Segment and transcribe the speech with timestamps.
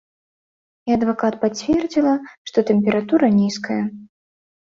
[0.89, 2.15] І адвакат пацвердзіла,
[2.51, 3.81] што тэмпература нізкая.